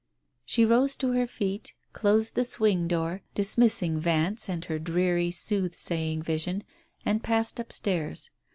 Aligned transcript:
She 0.45 0.65
rose 0.65 0.95
to 0.95 1.11
her 1.11 1.27
feet, 1.27 1.75
closed 1.93 2.33
the 2.33 2.43
swing 2.43 2.87
door, 2.87 3.21
dismissing 3.35 3.99
Vance 3.99 4.49
and 4.49 4.65
her 4.65 4.79
dreary 4.79 5.29
soothsaying 5.29 6.23
vision, 6.23 6.63
and 7.05 7.21
passed 7.21 7.59
upstairs. 7.59 8.31